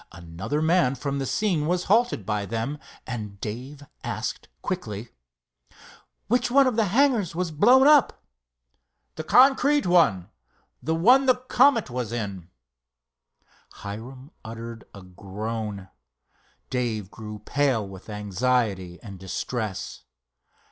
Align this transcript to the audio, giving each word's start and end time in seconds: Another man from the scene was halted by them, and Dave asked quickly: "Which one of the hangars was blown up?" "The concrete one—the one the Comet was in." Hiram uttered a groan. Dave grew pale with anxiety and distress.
Another 0.13 0.63
man 0.63 0.95
from 0.95 1.19
the 1.19 1.27
scene 1.27 1.67
was 1.67 1.83
halted 1.83 2.25
by 2.25 2.47
them, 2.47 2.79
and 3.05 3.39
Dave 3.39 3.85
asked 4.03 4.47
quickly: 4.63 5.09
"Which 6.25 6.49
one 6.49 6.65
of 6.65 6.75
the 6.75 6.85
hangars 6.85 7.35
was 7.35 7.51
blown 7.51 7.85
up?" 7.87 8.23
"The 9.13 9.23
concrete 9.23 9.85
one—the 9.85 10.95
one 10.95 11.27
the 11.27 11.35
Comet 11.35 11.91
was 11.91 12.11
in." 12.11 12.49
Hiram 13.73 14.31
uttered 14.43 14.85
a 14.91 15.03
groan. 15.03 15.89
Dave 16.71 17.11
grew 17.11 17.37
pale 17.37 17.87
with 17.87 18.09
anxiety 18.09 18.99
and 19.03 19.19
distress. 19.19 20.01